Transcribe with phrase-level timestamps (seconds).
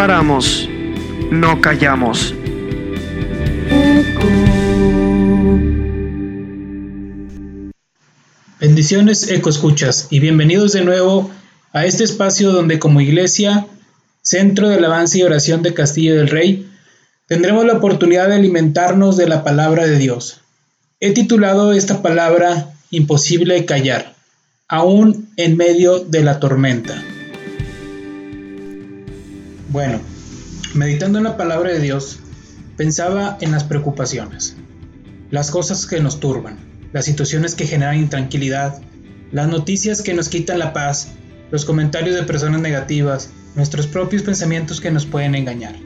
[0.00, 0.66] escuchamos,
[1.30, 2.34] no callamos.
[8.58, 11.30] Bendiciones Eco Escuchas y bienvenidos de nuevo
[11.74, 13.66] a este espacio donde como iglesia,
[14.22, 16.66] Centro del Avance y Oración de Castillo del Rey,
[17.28, 20.40] tendremos la oportunidad de alimentarnos de la palabra de Dios.
[21.00, 24.14] He titulado esta palabra Imposible callar,
[24.66, 27.02] aún en medio de la tormenta.
[29.70, 30.00] Bueno,
[30.74, 32.18] meditando en la palabra de Dios,
[32.76, 34.56] pensaba en las preocupaciones,
[35.30, 36.58] las cosas que nos turban,
[36.92, 38.82] las situaciones que generan intranquilidad,
[39.30, 41.12] las noticias que nos quitan la paz,
[41.52, 45.76] los comentarios de personas negativas, nuestros propios pensamientos que nos pueden engañar.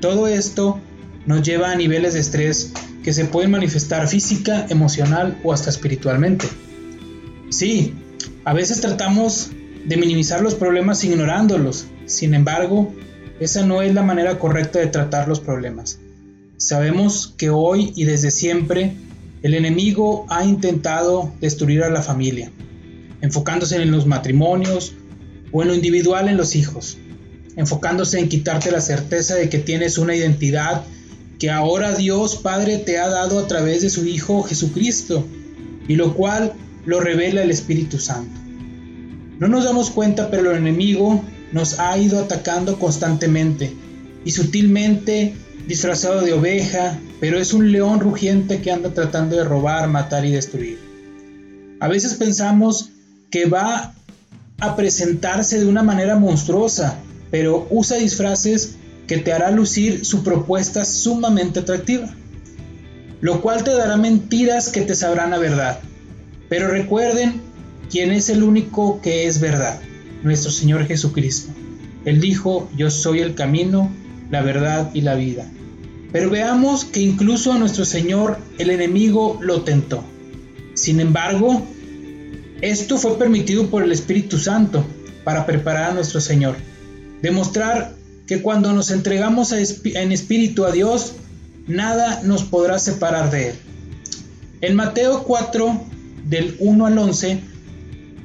[0.00, 0.80] Todo esto
[1.24, 2.72] nos lleva a niveles de estrés
[3.04, 6.46] que se pueden manifestar física, emocional o hasta espiritualmente.
[7.48, 7.94] Sí,
[8.44, 9.52] a veces tratamos
[9.84, 12.92] de minimizar los problemas ignorándolos, sin embargo,
[13.40, 15.98] esa no es la manera correcta de tratar los problemas.
[16.56, 18.92] Sabemos que hoy y desde siempre
[19.42, 22.50] el enemigo ha intentado destruir a la familia,
[23.20, 24.94] enfocándose en los matrimonios
[25.52, 26.96] o en lo individual en los hijos,
[27.56, 30.84] enfocándose en quitarte la certeza de que tienes una identidad
[31.38, 35.26] que ahora Dios Padre te ha dado a través de su Hijo Jesucristo,
[35.88, 36.52] y lo cual
[36.86, 38.40] lo revela el Espíritu Santo.
[39.38, 41.22] No nos damos cuenta, pero el enemigo
[41.54, 43.72] nos ha ido atacando constantemente
[44.24, 45.36] y sutilmente
[45.68, 50.32] disfrazado de oveja, pero es un león rugiente que anda tratando de robar, matar y
[50.32, 50.80] destruir.
[51.78, 52.90] A veces pensamos
[53.30, 53.94] que va
[54.58, 56.98] a presentarse de una manera monstruosa,
[57.30, 58.74] pero usa disfraces
[59.06, 62.12] que te hará lucir su propuesta sumamente atractiva,
[63.20, 65.78] lo cual te dará mentiras que te sabrán la verdad.
[66.48, 67.40] Pero recuerden
[67.92, 69.80] quién es el único que es verdad,
[70.24, 71.52] nuestro Señor Jesucristo.
[72.04, 73.90] Él dijo, yo soy el camino,
[74.30, 75.50] la verdad y la vida.
[76.12, 80.04] Pero veamos que incluso a nuestro Señor el enemigo lo tentó.
[80.74, 81.62] Sin embargo,
[82.60, 84.84] esto fue permitido por el Espíritu Santo
[85.24, 86.56] para preparar a nuestro Señor.
[87.22, 87.94] Demostrar
[88.26, 91.14] que cuando nos entregamos en espíritu a Dios,
[91.66, 93.54] nada nos podrá separar de Él.
[94.60, 95.84] En Mateo 4,
[96.26, 97.40] del 1 al 11,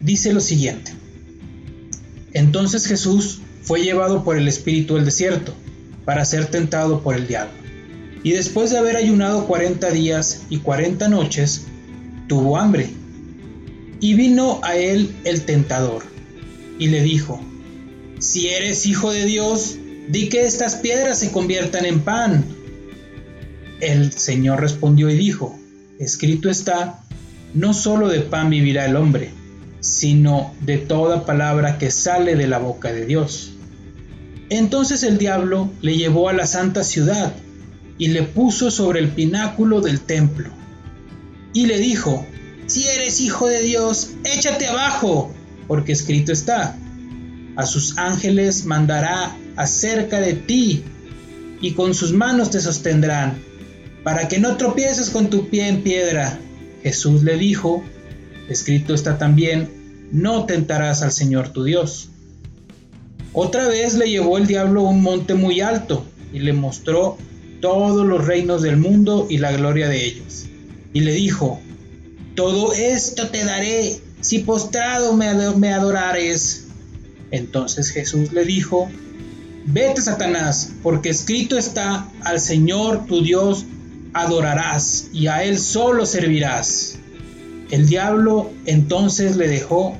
[0.02, 0.99] dice lo siguiente.
[2.34, 5.54] Entonces Jesús fue llevado por el Espíritu al desierto
[6.06, 7.54] para ser tentado por el diablo.
[8.24, 11.66] Y después de haber ayunado 40 días y 40 noches,
[12.28, 12.90] tuvo hambre.
[14.02, 16.04] Y vino a él el tentador
[16.78, 17.42] y le dijo,
[18.20, 22.46] si eres hijo de Dios, di que estas piedras se conviertan en pan.
[23.80, 25.58] El Señor respondió y dijo,
[26.00, 27.04] escrito está,
[27.54, 29.32] no solo de pan vivirá el hombre,
[29.80, 33.54] sino de toda palabra que sale de la boca de Dios.
[34.50, 37.34] Entonces el diablo le llevó a la santa ciudad
[37.98, 40.50] y le puso sobre el pináculo del templo.
[41.54, 42.26] Y le dijo,
[42.66, 45.34] si eres hijo de Dios, échate abajo,
[45.68, 46.78] porque escrito está,
[47.56, 50.84] a sus ángeles mandará acerca de ti,
[51.62, 53.38] y con sus manos te sostendrán,
[54.04, 56.40] para que no tropieces con tu pie en piedra.
[56.84, 57.84] Jesús le dijo,
[58.50, 62.10] escrito está también, no tentarás al Señor tu Dios.
[63.34, 67.18] Otra vez le llevó el diablo a un monte muy alto y le mostró
[67.62, 70.48] todos los reinos del mundo y la gloria de ellos.
[70.94, 71.60] Y le dijo,
[72.36, 76.68] todo esto te daré si postrado me, adorares.
[77.32, 78.90] Entonces Jesús le dijo,
[79.66, 83.66] vete Satanás, porque escrito está, al Señor tu Dios
[84.14, 86.98] adorarás y a Él solo servirás.
[87.72, 89.98] El diablo entonces le dejó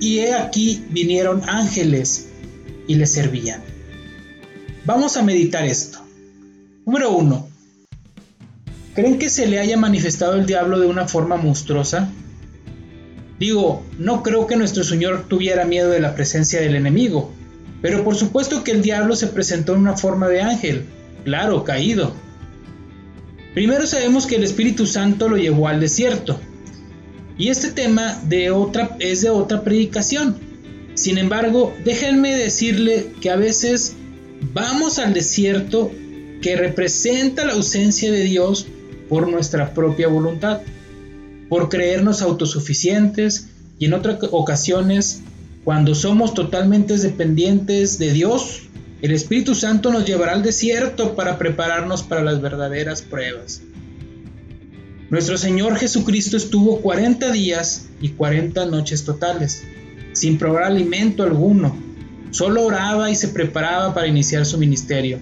[0.00, 2.28] y he aquí vinieron ángeles
[2.86, 3.60] y le servían.
[4.84, 5.98] Vamos a meditar esto.
[6.86, 7.48] Número 1.
[8.94, 12.10] ¿Creen que se le haya manifestado el diablo de una forma monstruosa?
[13.38, 17.32] Digo, no creo que nuestro Señor tuviera miedo de la presencia del enemigo,
[17.82, 20.86] pero por supuesto que el diablo se presentó en una forma de ángel,
[21.24, 22.12] claro, caído.
[23.54, 26.40] Primero sabemos que el Espíritu Santo lo llevó al desierto,
[27.38, 30.36] y este tema de otra, es de otra predicación.
[30.94, 33.94] Sin embargo, déjenme decirle que a veces
[34.52, 35.92] vamos al desierto
[36.42, 38.66] que representa la ausencia de Dios
[39.08, 40.60] por nuestra propia voluntad,
[41.48, 43.48] por creernos autosuficientes
[43.78, 45.22] y en otras ocasiones,
[45.64, 48.62] cuando somos totalmente dependientes de Dios,
[49.00, 53.62] el Espíritu Santo nos llevará al desierto para prepararnos para las verdaderas pruebas.
[55.10, 59.64] Nuestro Señor Jesucristo estuvo 40 días y 40 noches totales,
[60.12, 61.74] sin probar alimento alguno,
[62.30, 65.18] solo oraba y se preparaba para iniciar su ministerio,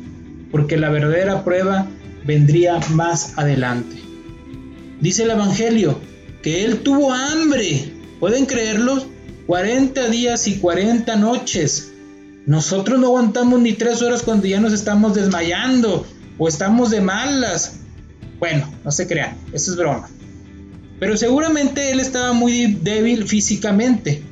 [0.51, 1.89] porque la verdadera prueba
[2.25, 3.97] vendría más adelante.
[5.01, 6.01] Dice el Evangelio
[6.43, 9.05] que él tuvo hambre, ¿pueden creerlo?
[9.47, 11.93] 40 días y 40 noches.
[12.47, 16.05] Nosotros no aguantamos ni tres horas cuando ya nos estamos desmayando
[16.39, 17.81] o estamos de malas.
[18.39, 20.09] Bueno, no se crean, eso es broma.
[20.99, 24.23] Pero seguramente él estaba muy débil físicamente.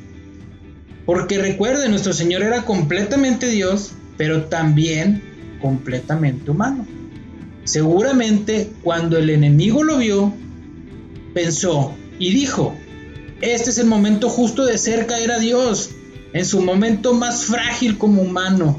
[1.04, 5.22] Porque recuerde, nuestro Señor era completamente Dios, pero también
[5.60, 6.86] completamente humano.
[7.64, 10.32] Seguramente cuando el enemigo lo vio,
[11.34, 12.74] pensó y dijo,
[13.40, 15.90] este es el momento justo de ser caer a Dios,
[16.32, 18.78] en su momento más frágil como humano.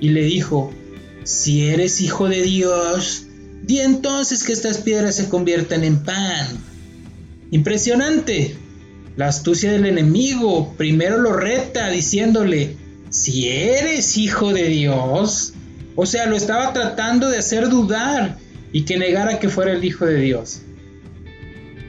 [0.00, 0.72] Y le dijo,
[1.24, 3.26] si eres hijo de Dios,
[3.62, 6.46] di entonces que estas piedras se conviertan en pan.
[7.50, 8.56] Impresionante.
[9.16, 12.76] La astucia del enemigo primero lo reta diciéndole,
[13.10, 15.52] si eres hijo de Dios,
[15.96, 18.38] o sea, lo estaba tratando de hacer dudar
[18.72, 20.62] y que negara que fuera el hijo de Dios.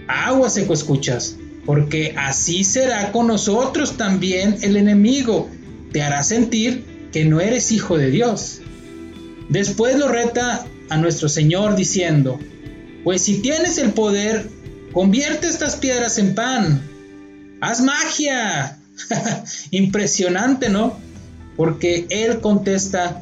[0.08, 5.50] Aguas seco escuchas, porque así será con nosotros también el enemigo.
[5.92, 6.84] Te hará sentir
[7.14, 8.62] que no eres hijo de Dios.
[9.48, 12.38] Después lo reta a nuestro Señor diciendo,
[13.06, 14.46] pues si tienes el poder,
[14.92, 16.82] convierte estas piedras en pan.
[17.62, 18.78] Haz magia.
[19.72, 21.00] Impresionante, ¿no?
[21.56, 23.22] Porque Él contesta,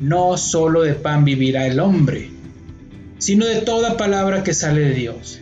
[0.00, 2.30] no solo de pan vivirá el hombre,
[3.18, 5.40] sino de toda palabra que sale de Dios.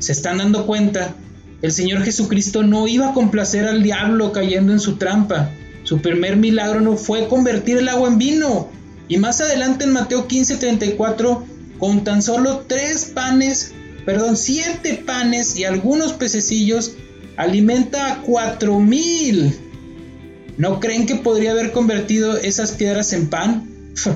[0.00, 1.14] ¿Se están dando cuenta?
[1.62, 5.50] El Señor Jesucristo no iba a complacer al diablo cayendo en su trampa.
[5.82, 8.68] Su primer milagro no fue convertir el agua en vino.
[9.10, 11.44] Y más adelante en Mateo 15:34,
[11.80, 13.72] con tan solo tres panes,
[14.06, 16.92] perdón, siete panes y algunos pececillos,
[17.36, 19.52] alimenta a cuatro mil.
[20.58, 23.68] ¿No creen que podría haber convertido esas piedras en pan?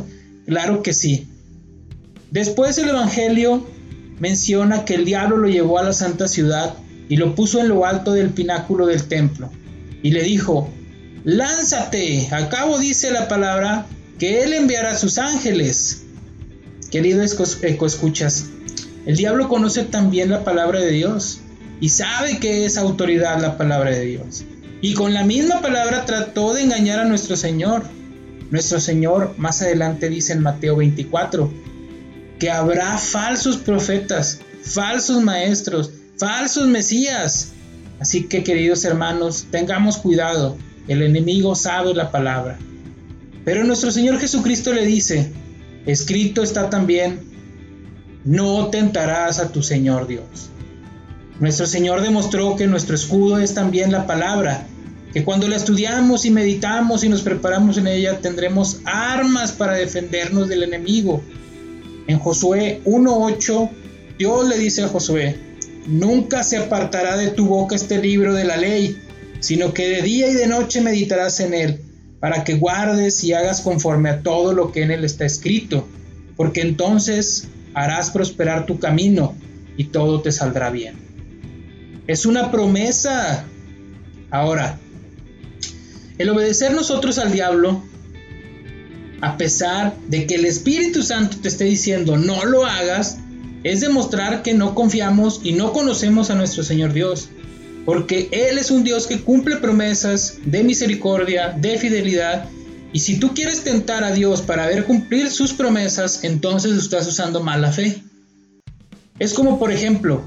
[0.46, 1.26] claro que sí.
[2.30, 3.66] Después el Evangelio
[4.20, 6.72] menciona que el diablo lo llevó a la santa ciudad
[7.08, 9.50] y lo puso en lo alto del pináculo del templo.
[10.04, 10.70] Y le dijo,
[11.24, 13.88] lánzate, acabo dice la palabra,
[14.18, 16.02] que él enviará sus ángeles.
[16.90, 18.46] Querido escuchas,
[19.06, 21.40] el diablo conoce también la palabra de Dios
[21.80, 24.44] y sabe que es autoridad la palabra de Dios.
[24.80, 27.84] Y con la misma palabra trató de engañar a nuestro Señor.
[28.50, 31.52] Nuestro Señor más adelante dice en Mateo 24
[32.38, 37.52] que habrá falsos profetas, falsos maestros, falsos mesías.
[38.00, 40.56] Así que queridos hermanos, tengamos cuidado,
[40.88, 42.58] el enemigo sabe la palabra.
[43.44, 45.30] Pero nuestro Señor Jesucristo le dice,
[45.86, 47.20] escrito está también,
[48.24, 50.50] no tentarás a tu Señor Dios.
[51.40, 54.66] Nuestro Señor demostró que nuestro escudo es también la palabra,
[55.12, 60.48] que cuando la estudiamos y meditamos y nos preparamos en ella tendremos armas para defendernos
[60.48, 61.22] del enemigo.
[62.06, 63.70] En Josué 1.8,
[64.18, 65.36] Dios le dice a Josué,
[65.86, 68.98] Nunca se apartará de tu boca este libro de la ley,
[69.40, 71.83] sino que de día y de noche meditarás en él,
[72.24, 75.86] para que guardes y hagas conforme a todo lo que en él está escrito,
[76.38, 79.34] porque entonces harás prosperar tu camino
[79.76, 80.94] y todo te saldrá bien.
[82.06, 83.44] Es una promesa.
[84.30, 84.78] Ahora,
[86.16, 87.84] el obedecer nosotros al diablo,
[89.20, 93.18] a pesar de que el Espíritu Santo te esté diciendo no lo hagas,
[93.64, 97.28] es demostrar que no confiamos y no conocemos a nuestro Señor Dios,
[97.84, 102.48] porque Él es un Dios que cumple promesas de misericordia, de fidelidad,
[102.92, 107.42] y si tú quieres tentar a Dios para ver cumplir sus promesas, entonces estás usando
[107.42, 108.00] mala fe.
[109.18, 110.22] Es como, por ejemplo,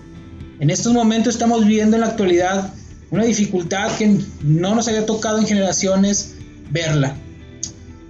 [0.60, 2.74] en estos momentos estamos viviendo en la actualidad
[3.10, 6.36] una dificultad que no nos había tocado en generaciones
[6.70, 7.16] verla.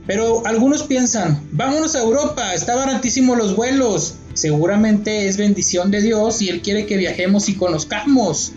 [0.08, 6.42] Pero algunos piensan, vámonos a Europa, está baratísimo los vuelos, seguramente es bendición de Dios
[6.42, 8.54] y Él quiere que viajemos y conozcamos.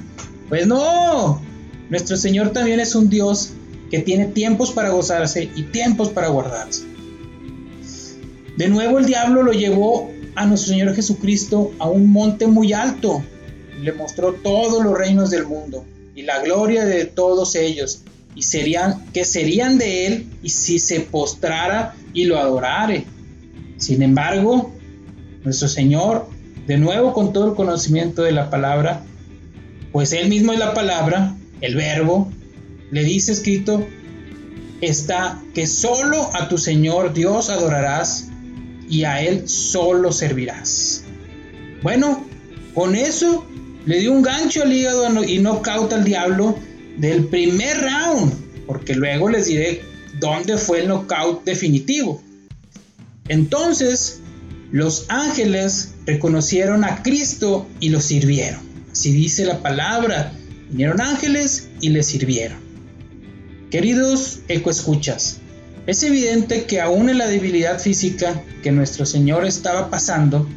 [0.50, 1.40] Pues no,
[1.88, 3.52] nuestro Señor también es un Dios
[3.90, 6.84] que tiene tiempos para gozarse y tiempos para guardarse.
[8.58, 13.22] De nuevo el diablo lo llevó a nuestro Señor Jesucristo a un monte muy alto
[13.82, 18.02] le mostró todos los reinos del mundo y la gloria de todos ellos
[18.34, 23.04] y serían que serían de él y si se postrara y lo adorare.
[23.78, 24.72] Sin embargo,
[25.44, 26.28] nuestro Señor,
[26.66, 29.04] de nuevo con todo el conocimiento de la palabra,
[29.92, 32.30] pues Él mismo es la palabra, el verbo,
[32.90, 33.86] le dice escrito,
[34.80, 38.28] está que solo a tu Señor Dios adorarás
[38.88, 41.04] y a Él solo servirás.
[41.82, 42.24] Bueno,
[42.74, 43.46] con eso
[43.86, 46.58] le dio un gancho al hígado y no cauta al diablo
[46.98, 48.32] del primer round,
[48.66, 49.82] porque luego les diré
[50.18, 52.22] dónde fue el knockout definitivo.
[53.28, 54.20] Entonces,
[54.72, 58.69] los ángeles reconocieron a Cristo y lo sirvieron.
[58.92, 60.32] Así dice la palabra.
[60.70, 62.58] Vinieron ángeles y le sirvieron.
[63.70, 65.38] Queridos ecoescuchas,
[65.86, 70.48] es evidente que aún en la debilidad física que nuestro Señor estaba pasando,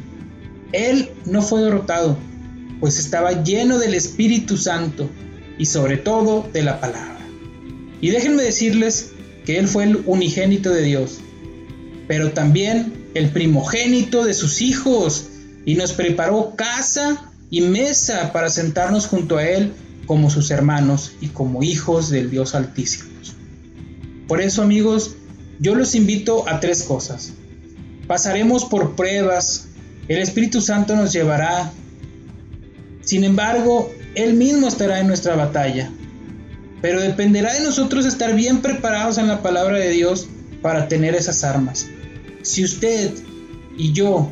[0.72, 2.18] Él no fue derrotado,
[2.80, 5.08] pues estaba lleno del Espíritu Santo
[5.58, 7.18] y sobre todo de la palabra.
[8.00, 9.12] Y déjenme decirles
[9.46, 11.18] que Él fue el unigénito de Dios,
[12.06, 15.28] pero también el primogénito de sus hijos,
[15.64, 19.72] y nos preparó casa y mesa para sentarnos junto a Él
[20.06, 23.10] como sus hermanos y como hijos del Dios Altísimo.
[24.26, 25.14] Por eso amigos,
[25.60, 27.32] yo los invito a tres cosas.
[28.08, 29.68] Pasaremos por pruebas,
[30.08, 31.70] el Espíritu Santo nos llevará.
[33.02, 35.92] Sin embargo, Él mismo estará en nuestra batalla.
[36.82, 40.26] Pero dependerá de nosotros estar bien preparados en la palabra de Dios
[40.60, 41.86] para tener esas armas.
[42.42, 43.12] Si usted
[43.78, 44.28] y yo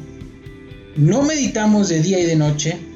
[0.97, 2.91] no meditamos de día y de noche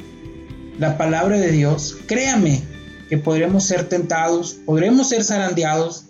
[0.78, 2.62] la palabra de Dios, créame
[3.08, 6.04] que podremos ser tentados, podremos ser zarandeados.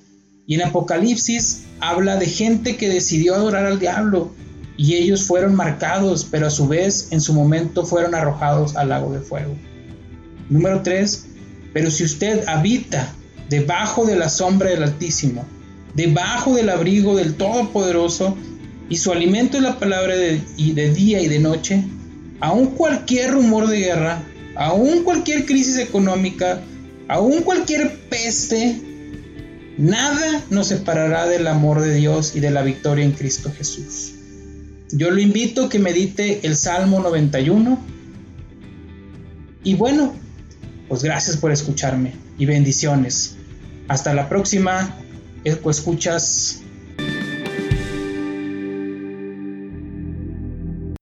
[0.46, 4.32] Y en Apocalipsis habla de gente que decidió adorar al diablo
[4.76, 9.12] y ellos fueron marcados, pero a su vez en su momento fueron arrojados al lago
[9.12, 9.54] de fuego.
[10.48, 11.26] Número 3.
[11.72, 13.12] Pero si usted habita
[13.48, 15.44] debajo de la sombra del Altísimo,
[15.94, 18.36] debajo del abrigo del Todopoderoso,
[18.88, 21.84] y su alimento es la palabra de, y de día y de noche,
[22.40, 24.22] aun cualquier rumor de guerra,
[24.56, 26.60] aun cualquier crisis económica,
[27.08, 28.80] aun cualquier peste,
[29.78, 34.14] Nada nos separará del amor de Dios y de la victoria en Cristo Jesús.
[34.90, 37.78] Yo lo invito a que medite el Salmo 91.
[39.64, 40.14] Y bueno,
[40.88, 43.36] pues gracias por escucharme y bendiciones.
[43.88, 44.96] Hasta la próxima.
[45.44, 46.62] Escuchas